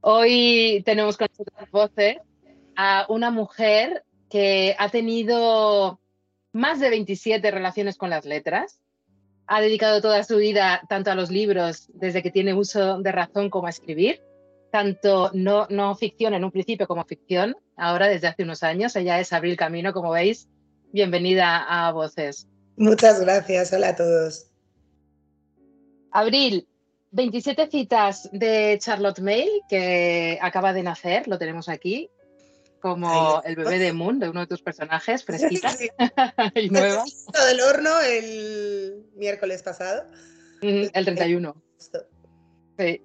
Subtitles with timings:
[0.00, 2.16] Hoy tenemos con nosotros voces
[2.76, 6.00] a una mujer que ha tenido
[6.52, 8.80] más de 27 relaciones con las letras.
[9.46, 13.50] Ha dedicado toda su vida tanto a los libros, desde que tiene uso de razón,
[13.50, 14.20] como a escribir,
[14.70, 18.94] tanto no, no ficción en un principio como ficción, ahora desde hace unos años.
[18.94, 20.48] Ella es Abril Camino, como veis.
[20.92, 22.46] Bienvenida a Voces.
[22.76, 24.46] Muchas gracias, hola a todos.
[26.12, 26.68] Abril,
[27.10, 32.10] 27 citas de Charlotte Mail, que acaba de nacer, lo tenemos aquí,
[32.80, 35.70] como el bebé de Moon, de uno de tus personajes, fresquita
[36.54, 37.04] y nueva.
[37.48, 40.04] del horno el miércoles pasado.
[40.60, 41.54] el 31.
[42.78, 43.02] Sí.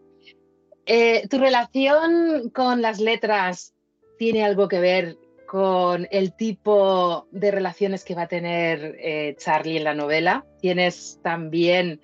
[0.86, 3.74] Eh, ¿Tu relación con las letras
[4.18, 9.78] tiene algo que ver con el tipo de relaciones que va a tener eh, Charlie
[9.78, 10.46] en la novela?
[10.60, 12.02] ¿Tienes también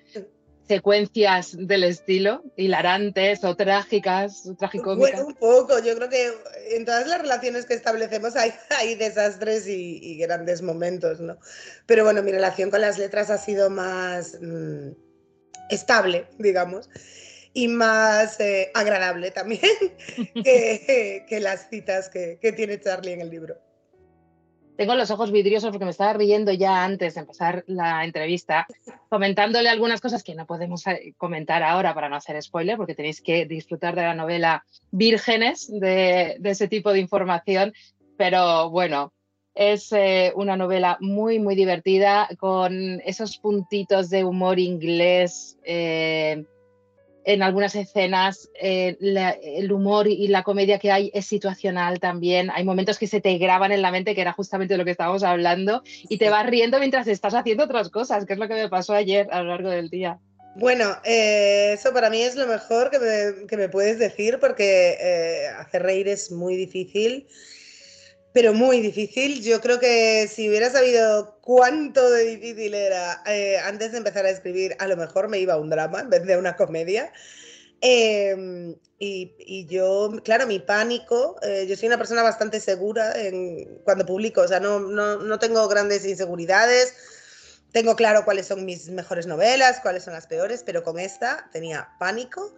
[0.70, 5.10] secuencias del estilo, hilarantes o trágicas, tragicómicas?
[5.10, 5.80] Bueno, un poco.
[5.80, 6.30] Yo creo que
[6.76, 11.38] en todas las relaciones que establecemos hay, hay desastres y, grandes momentos, ¿no?
[11.86, 14.90] Pero bueno, mi relación con las letras ha sido más mm,
[15.70, 16.88] estable, digamos,
[17.52, 19.62] y más eh, agradable también
[20.44, 23.69] que, las citas que tiene Charlie en el libro.
[24.76, 28.66] Tengo los ojos vidriosos porque me estaba riendo ya antes de empezar la entrevista,
[29.08, 33.20] comentándole algunas cosas que no podemos eh, comentar ahora para no hacer spoiler, porque tenéis
[33.20, 37.74] que disfrutar de la novela vírgenes de, ese tipo de información.
[38.16, 39.12] Pero bueno,
[39.54, 45.58] es eh, una novela muy, muy divertida con esos puntitos de humor inglés.
[45.64, 46.44] Eh,
[47.24, 52.50] en algunas escenas eh, el humor y la comedia que hay es situacional también.
[52.50, 54.92] Hay momentos que se te graban en la mente, que era justamente de lo que
[54.92, 58.54] estábamos hablando, y te vas riendo mientras estás haciendo otras cosas, que es lo que
[58.54, 60.18] me pasó ayer a lo largo del día.
[60.56, 64.96] Bueno, eh, eso para mí es lo mejor que me, que me puedes decir, porque
[65.00, 67.26] eh, hacer reír es muy difícil
[68.32, 69.42] pero muy difícil.
[69.42, 74.30] Yo creo que si hubiera sabido cuánto de difícil era eh, antes de empezar a
[74.30, 77.12] escribir, a lo mejor me iba a un drama en vez de una comedia.
[77.80, 84.04] Em, y, yo, claro, mi pánico, eh, yo soy una persona bastante segura en, cuando
[84.04, 86.94] publico, o sea, no, no, no tengo grandes inseguridades,
[87.72, 91.88] tengo claro cuáles son mis mejores novelas, cuáles son las peores, pero con esta tenía
[91.98, 92.52] pánico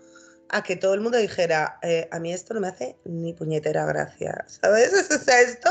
[0.52, 3.84] a que todo el mundo dijera, eh, a mí esto no me hace ni puñetera
[3.86, 4.92] gracia, ¿sabes?
[5.10, 5.70] O sea, esto,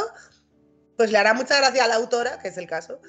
[0.98, 3.00] pues le hará mucha gracia a la autora, que es el caso,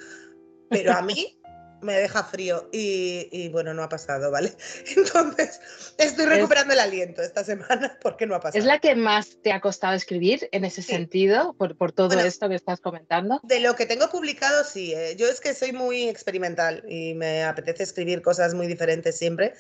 [0.69, 1.41] pero a mí
[1.81, 4.53] me deja frío y, bueno, no ha pasado, ¿vale?
[4.97, 5.61] Entonces,
[5.97, 8.59] estoy recuperando el aliento esta semana porque no ha pasado.
[8.59, 12.51] ¿Es la que más te ha costado escribir en ese sentido, por, por todo esto
[12.51, 13.41] que estás comentando?
[13.45, 14.93] De lo que tengo publicado, sí.
[14.93, 15.17] Eh.
[15.17, 19.55] Yo es que soy muy experimental y me apetece escribir cosas muy diferentes siempre.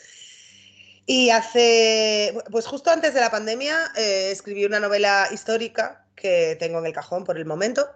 [1.06, 6.78] Y hace, pues justo antes de la pandemia, eh, escribí una novela histórica que tengo
[6.78, 7.88] en el cajón por el momento.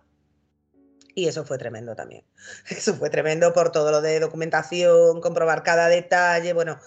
[1.15, 2.25] Y eso fue tremendo también.
[2.69, 6.53] Eso fue tremendo por todo lo de documentación, comprobar cada detalle.
[6.53, 6.79] Bueno,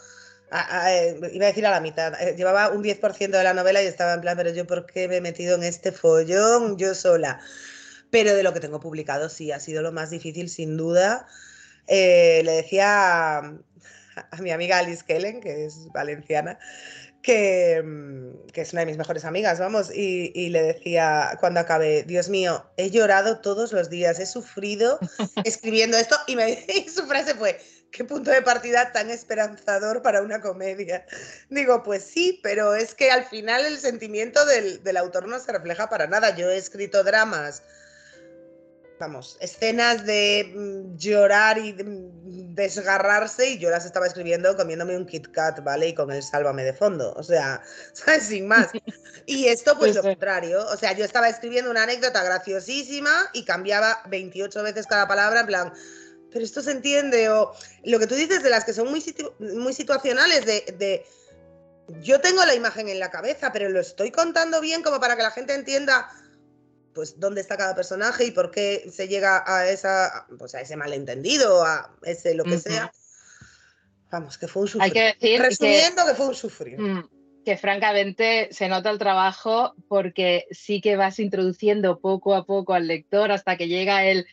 [0.87, 2.13] eh, iba a decir a la mitad.
[2.21, 5.07] Eh, llevaba un 10% de la novela y estaba en plan, pero yo por qué
[5.07, 7.39] me he metido en este follón yo sola.
[8.11, 11.27] Pero de lo que tengo publicado sí, ha sido lo más difícil sin duda.
[11.87, 13.41] le decía
[14.31, 16.59] a mi amiga Alice Kellen, que es valenciana,
[17.21, 21.59] que, mm, que, es una de mis mejores amigas, vamos, y, y, le decía cuando
[21.59, 24.99] acabé, Dios mío, he llorado todos los días, he sufrido
[25.43, 27.59] escribiendo esto, y, me, y su frase fue,
[27.91, 31.05] qué punto de partida tan esperanzador para una comedia.
[31.49, 35.51] Digo, pues sí, pero es que al final el sentimiento del, del autor no se
[35.51, 36.35] refleja para nada.
[36.35, 37.63] Yo he escrito dramas
[38.99, 45.05] vamos, escenas de mm, llorar y mm, desgarrarse y yo las estaba escribiendo comiéndome un
[45.05, 45.87] Kit Kat, ¿vale?
[45.87, 47.61] Y con el sálvame de fondo, o sea,
[47.93, 48.23] ¿sabes?
[48.23, 48.69] Sin más.
[49.25, 54.01] Y esto pues lo contrario, o sea, yo estaba escribiendo una anécdota graciosísima y cambiaba
[54.09, 55.73] 28 veces cada palabra en plan,
[56.31, 57.53] pero esto se entiende o
[57.85, 59.03] lo que tú dices de las que son muy,
[59.39, 61.05] muy situacionales de, de
[62.01, 65.23] yo tengo la imagen en la cabeza, pero lo estoy contando bien como para que
[65.23, 66.09] la gente entienda
[66.93, 70.75] pues dónde está cada personaje y por qué se llega a esa pues a ese
[70.75, 72.91] malentendido, a ese lo que sea.
[74.11, 74.83] Vamos, que fue un sufrir.
[74.83, 76.79] Hay que decir Resumiendo que, fue un sufrir.
[76.79, 77.09] Mm,
[77.45, 82.87] que francamente se nota el trabajo porque sí que vas introduciendo poco a poco al
[82.87, 84.25] lector hasta que llega el,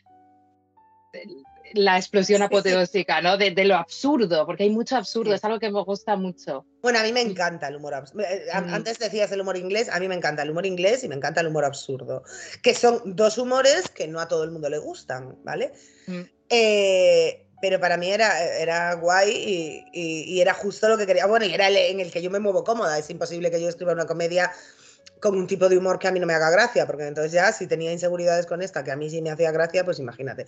[1.73, 3.37] la explosión apoteósica, ¿no?
[3.37, 6.65] De, lo absurdo, porque hay mucho absurdo, es algo que me gusta mucho.
[6.81, 8.23] Bueno, a mí me encanta el humor absurdo.
[8.23, 8.73] Eh, mm.
[8.73, 11.41] Antes decías el humor inglés, a mí me encanta el humor inglés y me encanta
[11.41, 12.23] el humor absurdo,
[12.61, 15.73] que son dos humores que no a todo el mundo le gustan, ¿vale?
[16.07, 16.21] Mm.
[16.49, 21.25] Eh, pero para mí era, era guay y, era justo lo que quería.
[21.25, 22.97] Bueno, y era el, en el que yo me muevo cómoda.
[22.97, 24.51] Es imposible que yo escriba una comedia
[25.19, 27.51] con un tipo de humor que a mí no me haga gracia, porque entonces ya
[27.51, 30.45] si tenía inseguridades con esta, que a mí sí me hacía gracia, pues imagínate.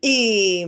[0.00, 0.64] Y,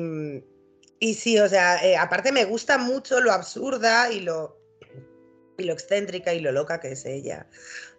[0.99, 4.61] y sí, o sea, eh, aparte me gusta mucho lo absurda y lo,
[5.61, 7.47] y lo excéntrica y lo loca que es ella,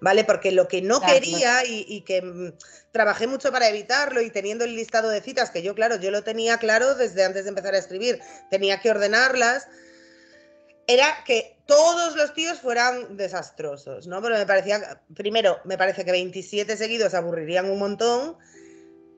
[0.02, 0.24] ¿vale?
[0.24, 2.54] Porque lo que no quería y, que mm,
[2.92, 6.24] trabajé mucho para evitarlo y teniendo el listado de citas, que yo, claro, yo lo
[6.24, 8.20] tenía claro desde antes de empezar a escribir,
[8.50, 9.68] tenía que ordenarlas,
[10.88, 14.22] era que todos los tíos fueran desastrosos, ¿no?
[14.22, 18.38] Pero me parecía, primero, me parece que 27 seguidos aburrirían un montón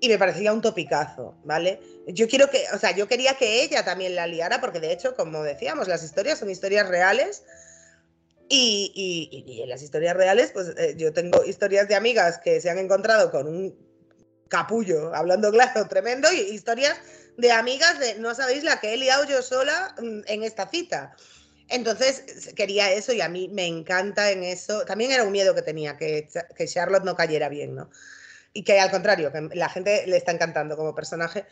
[0.03, 1.79] y me parecía un topicazo, ¿vale?
[2.07, 5.15] Yo quiero que, o sea, yo quería que ella también la liara, porque de hecho,
[5.15, 7.43] como decíamos, las historias son historias reales
[8.49, 12.79] y, en las historias reales, pues eh, yo tengo historias de amigas que se han
[12.79, 13.77] encontrado con un
[14.49, 16.97] capullo, hablando claro, tremendo, y historias
[17.37, 21.15] de amigas de no sabéis la que he liado yo sola mm, en esta cita.
[21.69, 24.83] Entonces quería eso y a mí me encanta en eso.
[24.83, 26.27] También era un miedo que tenía, que,
[26.57, 27.89] que Charlotte no cayera bien, ¿no?
[28.53, 31.45] Y que al contrario, que la gente le está encantando como personaje.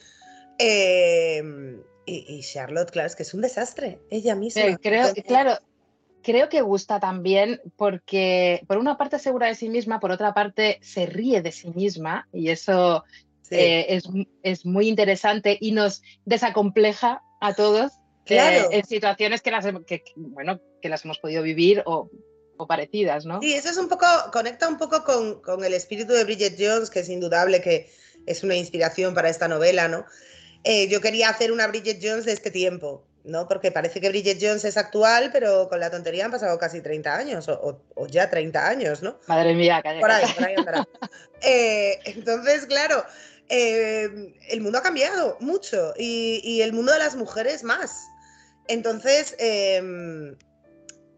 [0.57, 4.77] Em, y, Charlotte, claro, es que es un desastre, ella misma.
[4.77, 5.57] creo, claro,
[6.21, 10.79] creo que gusta también porque por una parte segura de sí misma, por otra parte
[10.81, 13.03] se ríe de sí misma y eso
[13.49, 14.01] eh,
[14.43, 17.91] es, muy interesante y nos desacompleja a todos
[18.27, 22.09] eh, en situaciones que las, que, bueno, que las hemos podido vivir o,
[22.67, 23.41] parecidas, ¿no?
[23.41, 26.89] Sí, eso es un poco, conecta un poco con, con, el espíritu de Bridget Jones,
[26.89, 27.91] que es indudable que
[28.25, 30.05] es una inspiración para esta novela, ¿no?
[30.63, 33.47] Eh, yo quería hacer una Bridget Jones de este tiempo, ¿no?
[33.47, 37.15] Porque parece que Bridget Jones es actual, pero con la tontería han pasado casi 30
[37.15, 39.17] años, o, ya 30 años, ¿no?
[39.27, 40.83] Madre mía, calla, Por ahí, por ahí
[41.41, 43.03] eh, entonces, claro,
[43.49, 48.07] eh, el mundo ha cambiado mucho y, el mundo de las mujeres más.
[48.67, 50.37] Entonces, em,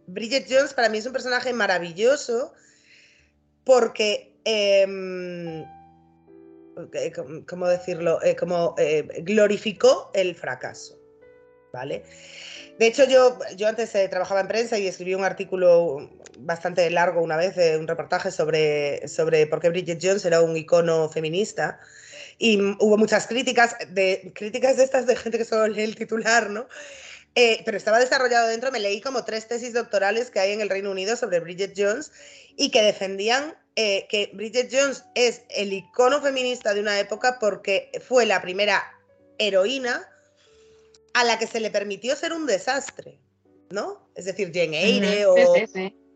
[0.08, 2.54] Bridget Jones para mí es un personaje maravilloso
[3.64, 5.66] porque, em,
[7.48, 8.22] ¿cómo decirlo?
[8.24, 8.76] Eh, como
[9.24, 11.04] glorificó el fracaso.
[11.74, 12.04] ¿vale?
[12.78, 16.10] De hecho, yo, yo antes eh, trabajaba en prensa y escribí un artículo
[16.40, 20.56] bastante largo una vez, eh, un reportaje sobre, sobre por qué Bridget Jones era un
[20.56, 21.80] icono feminista.
[22.38, 26.50] Y hubo muchas críticas, de, críticas de estas de gente que solo lee el titular,
[26.50, 26.68] ¿no?
[27.36, 30.70] Eh, pero estaba desarrollado dentro, me leí como tres tesis doctorales que hay en el
[30.70, 32.12] Reino Unido sobre Bridget Jones
[32.56, 38.28] y que defendían que Bridget Jones es el icono feminista de una época porque fue
[38.28, 38.84] la primera
[39.40, 40.08] heroína
[41.14, 43.20] a la que se le permitió ser un desastre,
[43.70, 44.10] ¿no?
[44.16, 45.36] Es decir, Jane Eyre o,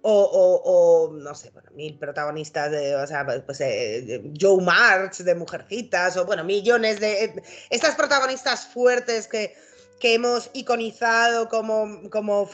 [0.09, 5.35] O, no sé, bueno, mil protagonistas, de, o sea, pues, pues eh, Joe March de
[5.35, 7.25] Mujercitas, o bueno, millones de...
[7.25, 7.35] Eh,
[7.69, 9.55] estas protagonistas fuertes que,
[9.99, 12.49] que hemos iconizado como, como,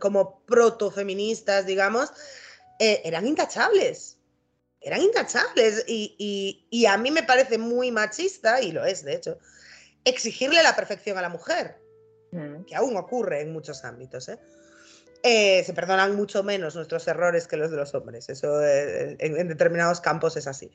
[0.00, 2.10] como protofeministas, digamos,
[2.78, 4.18] eh, eran intachables.
[4.80, 5.84] Eran intachables.
[5.86, 9.38] Y, y a mí me parece muy machista, y lo es, de hecho,
[10.04, 11.76] exigirle la perfección a la mujer,
[12.32, 12.64] mm.
[12.64, 14.28] que aún ocurre en muchos ámbitos.
[14.28, 14.38] ¿eh?
[15.22, 19.48] Eh, se perdonan mucho menos nuestros errores que los de los hombres, eso eh, en,
[19.48, 20.70] determinados campos es así.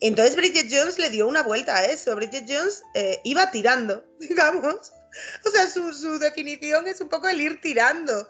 [0.00, 2.82] Entonces Bridget Jones le dio una vuelta a eso, Bridget Jones
[3.24, 4.92] iba tirando, digamos,
[5.46, 8.28] o sea, su, su definición es un poco el ir tirando.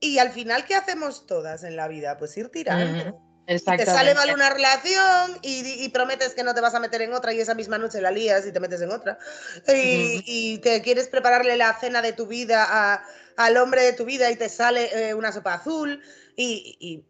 [0.00, 2.18] Y al final, ¿qué hacemos todas en la vida?
[2.18, 3.22] Pues ir tirando.
[3.46, 7.32] Te sale mal una relación y, prometes que no te vas a meter en otra
[7.32, 9.18] y esa misma noche la lías y te metes en otra.
[9.66, 13.02] Y, te quieres prepararle la cena de tu vida
[13.36, 16.02] al hombre de tu vida y te sale eh, una sopa azul
[16.36, 17.04] y,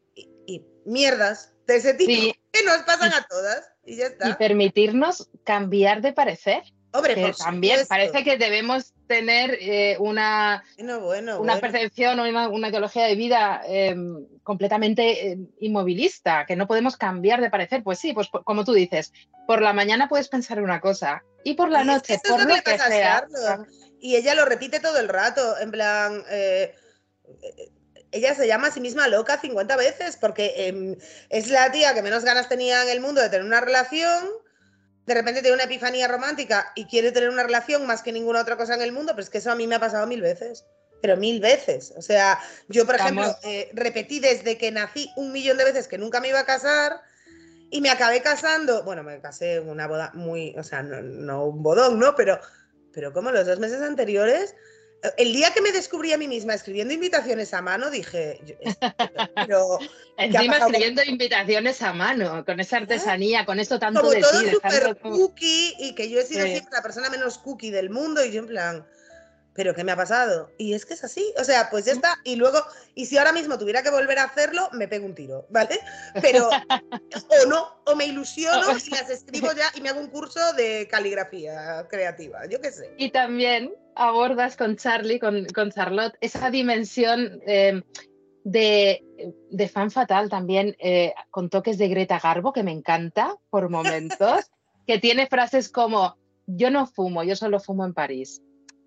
[0.85, 4.31] mierdas de ese tipo que nos pasan a todas y ya está.
[4.31, 6.63] Y permitirnos cambiar de parecer.
[6.95, 10.63] Hombre, también parece que debemos tener eh, una,
[11.39, 17.41] una percepción o una, ideología de vida em, completamente em, inmovilista, que no podemos cambiar
[17.41, 17.83] de parecer.
[17.83, 19.13] Pues sí, pues como tú dices,
[19.47, 23.27] por la mañana puedes pensar una cosa y por la noche, por lo que, sea.
[23.99, 26.23] Y ella lo repite todo el rato, en plan.
[26.29, 26.75] Eh,
[28.11, 30.97] ella se llama a sí misma loca 50 veces porque em,
[31.31, 34.29] es la tía que menos ganas tenía en el mundo de tener una relación
[35.07, 38.57] de repente tiene una epifanía romántica y quiere tener una relación más que ninguna otra
[38.57, 40.65] cosa en el mundo, pero es que eso a mí me ha pasado mil veces.
[41.01, 41.93] Pero mil veces.
[41.97, 45.99] O sea, yo, por ejemplo, eh, repetí desde que nací un millón de veces que
[45.99, 47.01] nunca me iba a casar
[47.71, 48.85] y me acabé casando.
[48.85, 52.15] Bueno, me casé en una boda muy, o sea, no, un bodón, ¿no?
[52.15, 52.39] Pero,
[52.93, 54.55] pero como los dos meses anteriores
[55.17, 58.41] el día que me descubrí a mí misma escribiendo invitaciones a mano, dije,
[59.35, 59.79] pero...
[60.19, 65.75] Encima escribiendo invitaciones a mano, con esa artesanía, con esto tanto de todo súper cookie
[65.79, 68.47] y que yo he sido siempre la persona menos cookie del mundo y yo en
[68.47, 68.87] plan,
[69.55, 70.51] pero ¿qué me ha pasado?
[70.59, 72.19] Y es que es así, o sea, pues ya está.
[72.25, 72.59] Y luego,
[72.95, 75.79] y si ahora mismo tuviera que volver a hacerlo, me pego un tiro, ¿vale?
[76.21, 80.41] Pero, o no, o me ilusiono y las escribo ya y me hago un curso
[80.55, 82.95] de caligrafía creativa, yo qué sé.
[82.97, 87.83] Y también abordas con Charlie, con, con Charlotte, esa dimensión em,
[88.45, 89.05] de,
[89.51, 94.51] de, fan fatal también, eh, con toques de Greta Garbo, que me encanta por momentos,
[94.87, 96.17] que tiene frases como,
[96.47, 98.41] yo no fumo, yo solo fumo en París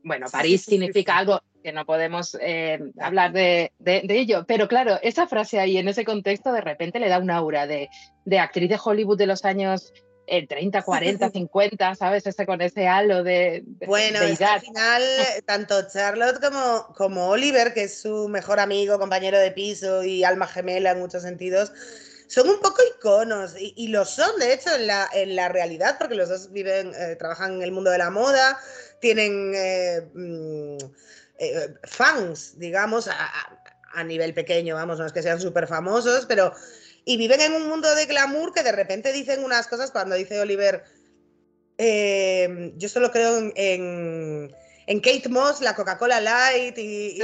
[0.05, 5.59] bueno, París significa algo que no podemos eh, hablar de, ello, pero claro, esa frase
[5.59, 7.89] ahí en ese contexto de repente le da un aura de,
[8.39, 9.91] actriz de Hollywood de los años
[10.27, 12.27] 30, 40, 50, ¿sabes?
[12.27, 13.63] Ese, con ese halo de...
[13.88, 15.01] bueno, al final,
[15.47, 20.45] tanto Charlotte como, como Oliver, que es su mejor amigo, compañero de piso y alma
[20.45, 21.71] gemela en muchos sentidos,
[22.27, 26.15] son un poco iconos y, lo son, de hecho, en la, en la realidad, porque
[26.15, 28.60] los dos viven, eh, trabajan en el mundo de la moda,
[29.00, 30.77] tienen eh, mm,
[31.39, 36.53] eh, fans, digamos, a, nivel pequeño, vamos, no es que sean súper famosos, pero...
[37.08, 40.39] Y viven en un mundo de glamour que de repente dicen unas cosas cuando dice
[40.39, 40.84] Oliver,
[41.77, 44.51] yo solo creo en,
[45.01, 47.19] Kate Moss, la Coca-Cola Light y,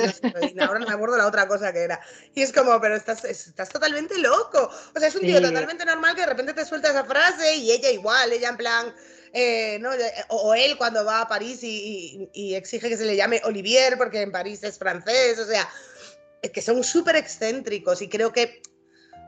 [0.59, 1.99] ahora no me acuerdo la otra cosa que era.
[2.33, 4.69] Y es como, pero estás, estás totalmente loco.
[4.95, 7.71] O sea, es un tío totalmente normal que de repente te suelta esa frase y
[7.71, 8.93] ella igual, ella en plan,
[9.33, 9.91] eh, ¿no?
[10.29, 14.31] o, él cuando va a París y, exige que se le llame Olivier porque en
[14.31, 15.69] París es francés, o sea,
[16.41, 18.61] es que son súper excéntricos y creo que,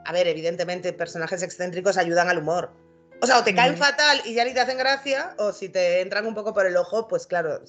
[0.05, 2.73] a ver, evidentemente personajes excéntricos ayudan al humor.
[3.21, 6.01] O sea, o te caen fatal y ya ni te hacen gracia, o si te
[6.01, 7.61] entran un poco por el ojo, pues claro,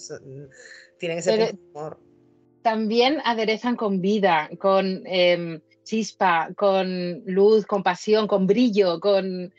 [0.99, 2.01] tienen ese humor.
[2.63, 9.53] También aderezan con vida, con em, chispa, con luz, con pasión, con brillo, con,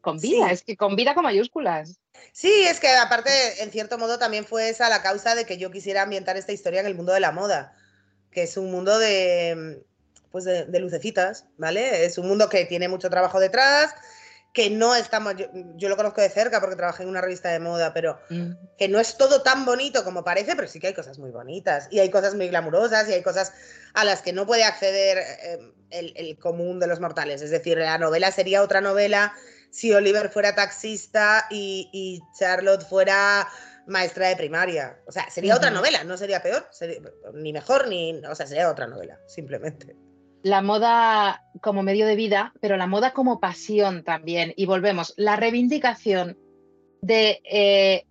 [0.00, 2.00] con vida, es que con vida con mayúsculas.
[2.32, 3.30] Sí, es que aparte,
[3.62, 6.80] en cierto modo, también fue esa la causa de que yo quisiera ambientar esta historia
[6.80, 7.74] en el mundo de la moda,
[8.30, 9.82] que es un mundo de,
[10.30, 12.04] pues de, lucecitas, ¿vale?
[12.04, 13.94] Es un mundo que tiene mucho trabajo detrás,
[14.56, 15.34] que no estamos,
[15.76, 18.52] yo, lo conozco de cerca porque trabajé en una revista de moda, pero mm.
[18.78, 21.88] que no es todo tan bonito como parece, pero sí que hay cosas muy bonitas
[21.90, 23.52] y hay cosas muy glamurosas y hay cosas
[23.92, 25.58] a las que no puede acceder eh,
[25.90, 27.42] el, el común de los mortales.
[27.42, 29.34] Es decir, la novela sería otra novela
[29.68, 33.46] si Oliver fuera taxista y, Charlotte fuera
[33.86, 34.98] maestra de primaria.
[35.06, 36.66] O sea, sería otra novela, no sería peor,
[37.34, 38.24] ni mejor, ni.
[38.24, 39.94] O sea, sería otra novela, simplemente.
[40.42, 44.52] La moda como medio de vida, pero la moda como pasión también.
[44.56, 46.38] Y volvemos, la reivindicación
[47.02, 48.04] de eh,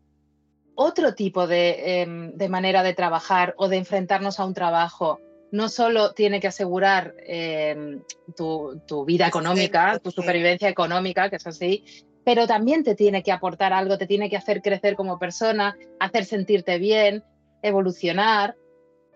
[0.76, 5.20] otro tipo de, em, de, manera de trabajar o de enfrentarnos a un trabajo
[5.52, 8.02] no solo tiene que asegurar em,
[8.36, 11.84] tu, vida económica, tu supervivencia económica, que es así,
[12.26, 16.26] pero también te tiene que aportar algo, te tiene que hacer crecer como persona, hacer
[16.26, 17.24] sentirte bien,
[17.62, 18.56] evolucionar.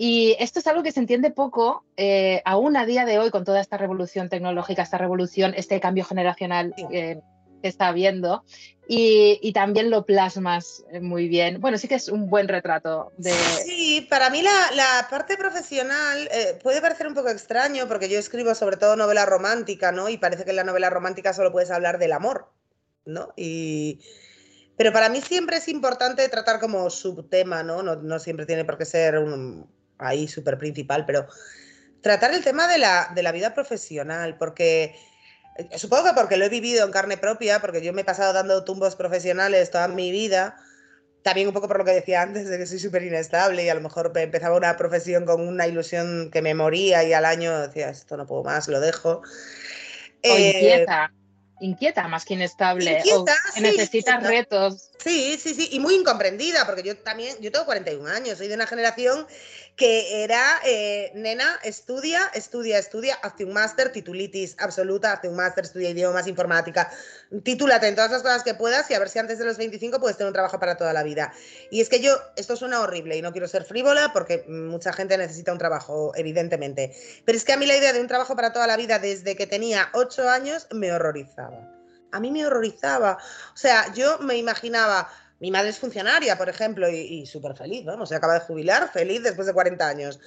[0.02, 3.44] Y esto es algo que se entiende poco, eh, aún a día de hoy, con
[3.44, 7.22] toda esta revolución tecnológica, esta revolución, este cambio generacional que
[7.62, 8.46] está habiendo
[8.88, 11.60] y, también lo plasmas eh, muy bien.
[11.60, 13.34] Bueno, sí que es un buen retrato de...
[13.34, 18.56] Sí, para mí la, parte profesional eh, puede parecer un poco extraño porque yo escribo
[18.56, 20.08] sobre todo novela romántica, ¿no?
[20.10, 22.48] Y parece que en la novela romántica solo puedes hablar del amor,
[23.06, 23.34] ¿no?
[23.36, 24.00] Y...
[24.76, 27.84] Pero para mí siempre es importante tratar como subtema, ¿no?
[27.84, 29.68] No, no siempre tiene por qué ser un,
[30.00, 31.28] ahí súper principal, pero
[32.02, 34.96] tratar el tema de la, de la vida profesional, porque
[35.76, 38.64] Supongo que porque lo he vivido en carne propia, porque yo me he pasado dando
[38.64, 40.56] tumbos profesionales toda mi vida.
[41.22, 43.76] También un poco por lo que decía antes, de que soy súper inestable y a
[43.76, 47.90] lo mejor empezaba una profesión con una ilusión que me moría y al año decía,
[47.90, 49.22] esto no puedo más, lo dejo.
[50.24, 51.12] O inquieta,
[51.60, 52.98] inquieta más que inestable.
[52.98, 54.90] Inquieta, que necesita retos.
[55.04, 58.56] Sí, sí, sí, y muy incomprendida, porque yo también, yo tengo 41 años, soy de
[58.56, 59.26] una generación
[59.80, 65.64] que era, eh, nena, estudia, estudia, estudia, hazte un máster, titulitis absoluta, hazte un máster,
[65.64, 66.92] estudia idiomas, informática,
[67.44, 70.02] titúlate en todas las cosas que puedas y a ver si antes de los 25
[70.02, 71.32] puedes tener un trabajo para toda la vida.
[71.72, 75.18] Y es que yo, esto suena horrible y no quiero ser frívola porque mucha gente
[75.18, 78.52] necesita un trabajo, evidentemente, pero es que a mí la idea de un trabajo para
[78.52, 80.92] toda la vida desde que tenía 8 años me
[82.12, 83.18] A mí me horrorizaba.
[83.54, 88.10] O sea, yo me imaginaba mi madre es funcionaria, por ejemplo, y, súper feliz, vamos,
[88.10, 90.20] se acaba de jubilar, feliz después de 40 años.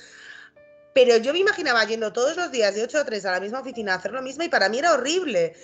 [0.95, 3.61] Pero yo me imaginaba yendo todos los días de 8 a 3 a la misma
[3.61, 5.55] oficina a hacer lo mismo y para mí era horrible.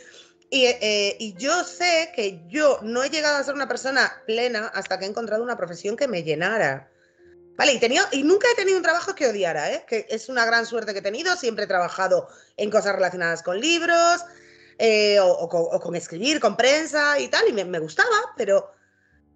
[0.50, 4.69] Y, eh, y, yo sé que yo no he llegado a ser una persona plena
[4.69, 6.91] hasta que he encontrado una profesión que me llenara.
[7.57, 9.85] Vale, y, y nunca he tenido un trabajo que odiara, ¿eh?
[9.87, 11.37] que es una gran suerte que he tenido.
[11.37, 14.25] Siempre he trabajado en cosas relacionadas con libros
[14.79, 18.71] eh, o, con, escribir, con prensa y tal, y me, gustaba, pero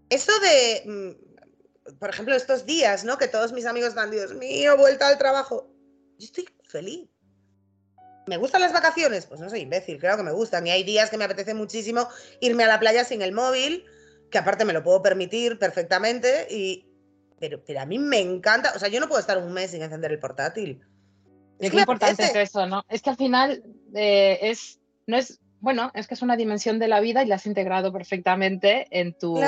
[0.09, 3.19] eso de, mm, por ejemplo, estos días, ¿no?
[3.19, 5.69] Que todos mis amigos están, Dios mío, vuelta al trabajo.
[6.19, 7.09] Yo estoy feliz.
[8.29, 9.27] ¿Me gustan las vacaciones?
[9.27, 10.65] Pues no soy imbécil, claro que me gustan.
[10.65, 12.09] Y hay días que me apetece muchísimo
[12.41, 13.85] irme a la playa sin el móvil,
[14.31, 16.87] que aparte me lo puedo permitir perfectamente, y,
[17.41, 19.83] pero, pero a mí me encanta, o sea, yo no puedo estar un mes sin
[19.83, 20.81] encender el portátil.
[21.59, 22.85] Es, importante es eso, ¿no?
[22.89, 23.63] Es que al final
[23.95, 27.37] eh, es, no es, bueno, es que es una dimensión de la vida y la
[27.37, 29.41] has integrado perfectamente en tu,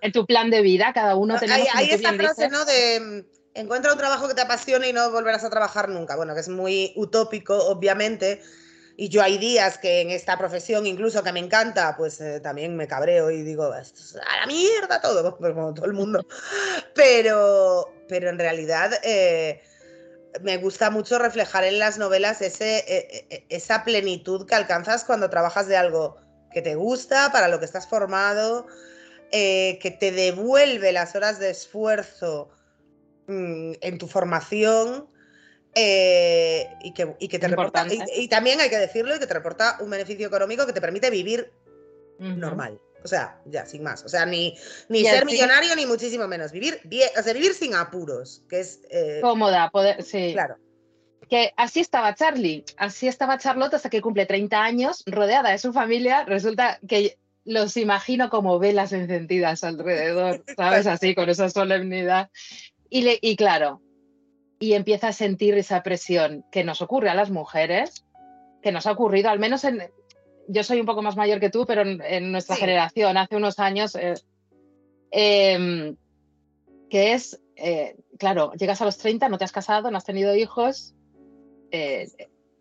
[0.00, 0.92] en tu plan de vida.
[0.94, 1.66] Cada uno tenemos.
[1.74, 2.64] Hay, hay esa frase, ¿no?
[2.64, 6.16] De mm, encuentra un trabajo que te apasione y no volverás a trabajar nunca.
[6.16, 8.40] Bueno, que es muy utópico, obviamente.
[8.96, 12.76] Y yo hay días que en esta profesión, incluso que me encanta, pues eh, también
[12.76, 13.80] me cabreo y digo, a
[14.40, 16.26] la mierda todo, como todo el mundo.
[16.94, 19.62] Pero, pero en realidad eh,
[20.42, 25.30] me gusta mucho reflejar en las novelas ese, e, e, esa plenitud que alcanzas cuando
[25.30, 26.16] trabajas de algo
[26.52, 28.66] que te gusta, para lo que estás formado,
[29.30, 32.50] eh, que te devuelve las horas de esfuerzo
[33.26, 35.08] mm, en tu formación
[35.74, 39.90] eh, y, que, te reporta, y, también hay que decirlo, y que te reporta un
[39.90, 41.52] beneficio económico que te permite vivir
[42.18, 42.80] normal.
[43.04, 44.04] O sea, ya, sin más.
[44.04, 44.56] O sea, ni,
[44.88, 46.52] ni ser millonario, ni muchísimo menos.
[46.52, 48.80] Vivir bien, o sea, vivir sin apuros, que es.
[48.90, 50.32] Eh, Cómoda, poder, sí.
[50.32, 50.56] Claro.
[51.28, 55.72] Que así estaba Charlie, así estaba Charlotte hasta que cumple 30 años, rodeada de su
[55.72, 56.24] familia.
[56.24, 60.86] Resulta que los imagino como velas encendidas alrededor, ¿sabes?
[60.86, 62.30] Así, con esa solemnidad.
[62.90, 63.82] Y, le, y claro,
[64.58, 68.04] y empieza a sentir esa presión que nos ocurre a las mujeres,
[68.62, 69.90] que nos ha ocurrido, al menos en,
[70.48, 73.94] yo soy un poco más mayor que tú, pero en, nuestra generación, hace unos años,
[73.94, 74.14] eh,
[75.10, 75.94] em,
[76.88, 80.34] que es, eh, claro, llegas a los 30, no te has casado, no has tenido
[80.34, 80.94] hijos,
[81.70, 82.08] eh,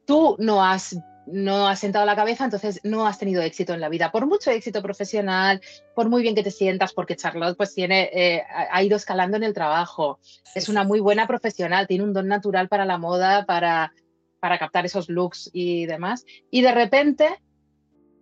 [0.06, 3.89] tú no has, no has sentado la cabeza, entonces no has tenido éxito en la
[3.89, 5.62] vida, por mucho éxito profesional,
[5.96, 9.53] por muy bien que te sientas, porque Charlotte pues tiene, ha ido escalando en el
[9.53, 10.20] trabajo,
[10.56, 13.94] es una muy buena profesional, tiene un don natural para la moda, para,
[14.41, 17.29] para captar esos looks y demás, y de repente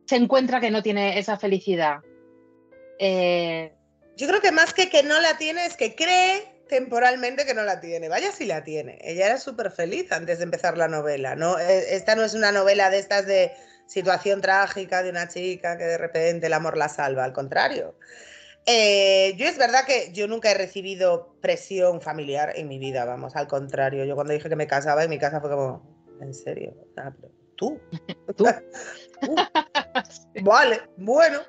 [0.05, 1.99] se encuentra que no tiene esa felicidad.
[2.99, 3.73] Eh,
[4.17, 7.63] Yo creo que más que que no la tiene es que cree temporalmente que no
[7.63, 8.09] la tiene.
[8.09, 8.97] Vaya si la tiene.
[9.01, 11.35] Ella era súper feliz antes de empezar la novela.
[11.35, 11.59] ¿no?
[11.59, 13.51] E, esta no es una novela de estas de
[13.87, 17.23] situación trágica de una chica que de repente el amor la salva.
[17.23, 17.95] Al contrario.
[18.67, 23.35] Eh, yo es verdad que yo nunca he recibido presión familiar en mi vida, vamos,
[23.35, 24.05] al contrario.
[24.05, 26.73] Yo cuando dije que me casaba en mi casa fue como, ¿en serio?
[26.97, 27.13] Ah,
[27.55, 27.79] tú.
[28.37, 28.45] ¿Tú?
[30.43, 31.41] Vale, bueno.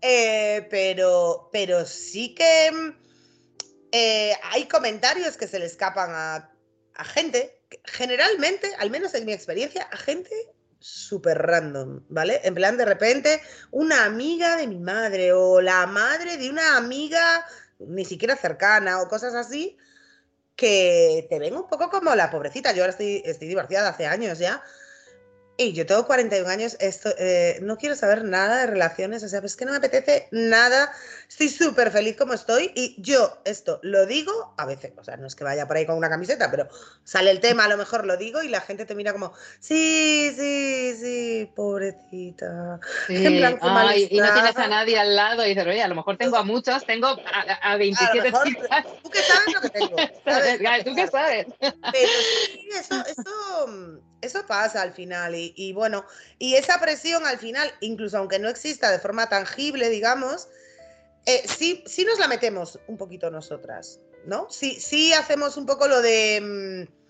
[0.00, 3.02] Eh, pero, pero sí que mm,
[3.92, 6.48] eh, hay comentarios que se le escapan a,
[7.04, 10.30] gente, generalmente, al menos en mi experiencia, a gente
[10.78, 12.40] súper random, ¿vale?
[12.42, 17.44] En plan, de repente, una amiga de mi madre o la madre de una amiga
[17.78, 19.76] ni siquiera cercana o cosas así,
[20.56, 22.72] que te ven un poco como la pobrecita.
[22.72, 24.62] Yo ahora estoy, estoy divorciada hace años ya,
[25.56, 29.40] y yo tengo 41 años, esto, eh, no quiero saber nada de relaciones, o sea,
[29.40, 30.92] pues es que no me apetece nada,
[31.28, 35.26] estoy súper feliz como estoy y yo esto lo digo a veces, o sea, no
[35.26, 36.68] es que vaya por ahí con una camiseta, pero
[37.04, 40.32] sale el tema, a lo mejor lo digo y la gente te mira como, sí,
[40.36, 42.80] sí, sí, pobrecita.
[43.08, 43.58] en plan,
[43.96, 46.42] y no tienes a nadie al lado y dices, oye, a lo mejor tengo a
[46.42, 47.08] muchos, tengo
[47.62, 48.86] a, 27 chicas.
[49.02, 49.96] Tú qué sabes lo que tengo.
[50.84, 51.46] ¿Tú qué sabes?
[51.60, 52.12] Pero
[52.46, 55.41] sí, eso, eso, eso pasa al final y,
[55.74, 56.04] bueno,
[56.38, 60.48] y esa presión al final, incluso aunque no exista de forma tangible, digamos,
[61.26, 64.48] eh, sí, sí nos la metemos un poquito nosotras, ¿no?
[64.50, 66.86] Sí, sí hacemos un poco lo de...
[66.88, 67.02] Mm,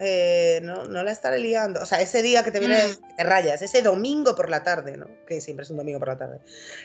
[0.00, 1.82] eh, no, no la estaré liando.
[1.82, 3.16] O sea, ese día que te vienes, mm.
[3.16, 5.06] te rayas, ese domingo por la tarde, ¿no?
[5.26, 6.40] Que siempre es un domingo por la tarde.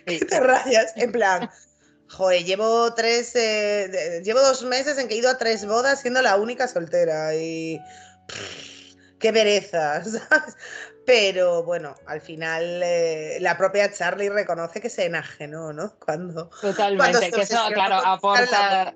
[0.06, 1.50] Que te rayas, en plan,
[2.10, 6.22] joder, llevo tres, eh, llevo dos meses en que he ido a tres bodas siendo
[6.22, 7.80] la única soltera y
[9.24, 10.56] qué pereza, ¿sabes?
[11.06, 15.96] Pero bueno, al final eh, la propia Charlie reconoce que se enajenó, ¿no?
[15.98, 16.50] Cuando.
[16.62, 18.94] Totalmente, que eso, claro, aporta,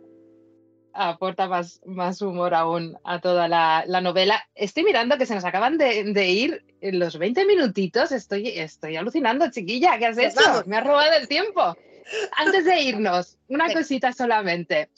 [0.94, 4.42] aporta más, más humor aún a toda la, novela.
[4.54, 8.12] Estoy mirando que se nos acaban de, ir los 20 minutitos.
[8.12, 9.98] Estoy, estoy alucinando, chiquilla.
[9.98, 10.64] ¿Qué has pues hecho?
[10.66, 11.76] Me has robado el tiempo.
[12.38, 14.90] Antes de irnos, una cosita solamente.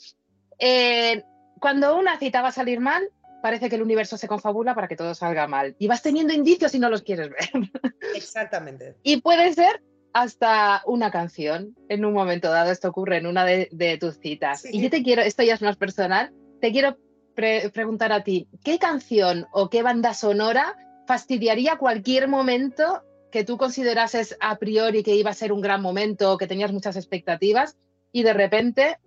[0.60, 1.24] Eh,
[1.60, 3.08] cuando una cita va a salir mal,
[3.42, 5.74] parece que el universo se confabula para que todo salga mal.
[5.78, 7.50] Y vas teniendo indicios y no los quieres ver.
[8.14, 8.96] Exactamente.
[9.02, 12.70] y puede ser hasta una canción en un momento dado.
[12.70, 14.64] Esto ocurre en una de, tus citas.
[14.64, 16.96] Y yo te quiero, esto ya es más personal, te quiero
[17.34, 20.76] preguntar a ti, ¿qué canción o qué banda sonora
[21.06, 26.32] fastidiaría cualquier momento que tú considerases a priori que iba a ser un gran momento
[26.32, 27.78] o que tenías muchas expectativas
[28.12, 28.98] y de repente,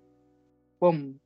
[0.80, 1.20] ¡pum!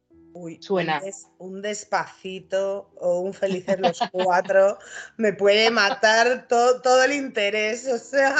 [0.60, 1.02] Suena.
[1.38, 4.78] Un, despacito o un felices los cuatro
[5.18, 7.88] me puede matar todo el interés.
[7.88, 8.36] O sea,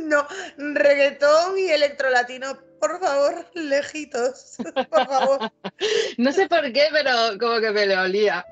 [0.00, 4.56] no, reggaetón y electrolatino por favor, lejitos,
[4.90, 5.52] por favor.
[6.18, 8.44] no sé por qué, pero como que me le olía.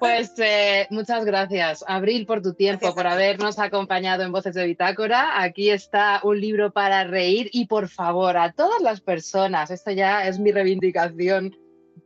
[0.00, 5.40] Pues eh, muchas gracias, Abril, por tu tiempo, por habernos acompañado en Voces de Bitácora.
[5.40, 10.26] Aquí está un libro para reír y por favor, a todas las personas, esto ya
[10.26, 11.56] es mi reivindicación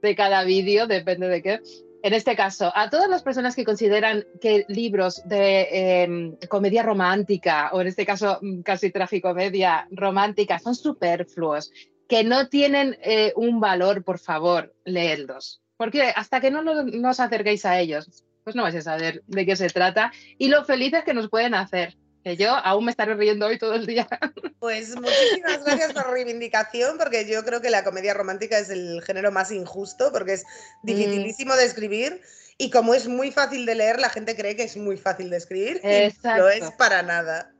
[0.02, 1.60] de cada vídeo, depende de qué.
[2.02, 7.70] En este caso, a todas las personas que consideran que libros de em, comedia romántica,
[7.72, 11.70] o en este caso mm, casi tragicomedia romántica, son superfluos,
[12.08, 15.62] que no tienen eh, un valor, por favor, leedlos.
[15.76, 19.56] Porque hasta que no nos acerquéis a ellos, pues no vais a saber de qué
[19.56, 23.46] se trata y lo felices que nos pueden hacer que yo aún me estaré riendo
[23.46, 24.08] hoy todo el día.
[24.62, 29.02] Pues muchísimas gracias por la reivindicación, porque yo creo que la comedia romántica es el
[29.02, 30.44] género más injusto, porque es
[30.84, 30.86] mm.
[30.86, 32.20] dificilísimo de escribir
[32.58, 35.38] y como es muy fácil de leer, la gente cree que es muy fácil de
[35.38, 35.80] escribir
[36.22, 37.52] no es para nada.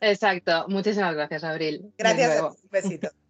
[0.00, 0.66] Exacto.
[0.68, 1.92] Muchísimas gracias, Abril.
[1.98, 3.10] Gracias, un besito.